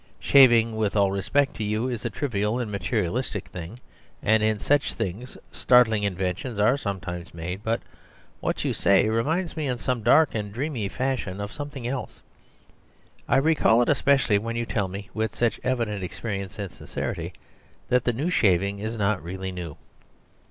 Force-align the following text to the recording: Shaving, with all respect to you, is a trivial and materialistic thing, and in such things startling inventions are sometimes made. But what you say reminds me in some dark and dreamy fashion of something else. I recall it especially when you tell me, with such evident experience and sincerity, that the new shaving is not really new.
Shaving, 0.19 0.75
with 0.77 0.95
all 0.95 1.11
respect 1.11 1.55
to 1.57 1.63
you, 1.63 1.87
is 1.87 2.03
a 2.05 2.09
trivial 2.09 2.57
and 2.57 2.71
materialistic 2.71 3.47
thing, 3.49 3.79
and 4.23 4.41
in 4.41 4.57
such 4.57 4.95
things 4.95 5.37
startling 5.51 6.01
inventions 6.01 6.57
are 6.57 6.75
sometimes 6.75 7.35
made. 7.35 7.61
But 7.63 7.81
what 8.39 8.65
you 8.65 8.73
say 8.73 9.07
reminds 9.09 9.55
me 9.55 9.67
in 9.67 9.77
some 9.77 10.01
dark 10.01 10.33
and 10.33 10.51
dreamy 10.51 10.87
fashion 10.87 11.39
of 11.39 11.53
something 11.53 11.85
else. 11.85 12.23
I 13.29 13.37
recall 13.37 13.83
it 13.83 13.89
especially 13.89 14.39
when 14.39 14.55
you 14.55 14.65
tell 14.65 14.87
me, 14.87 15.11
with 15.13 15.35
such 15.35 15.59
evident 15.63 16.01
experience 16.03 16.57
and 16.57 16.71
sincerity, 16.71 17.33
that 17.89 18.03
the 18.03 18.11
new 18.11 18.31
shaving 18.31 18.79
is 18.79 18.97
not 18.97 19.21
really 19.23 19.51
new. 19.51 19.77